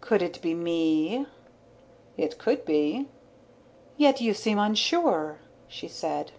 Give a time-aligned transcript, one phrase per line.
[0.00, 1.26] "Could it be me?"
[2.16, 3.08] "It could be."
[3.96, 6.30] "Yet you seem unsure," she said.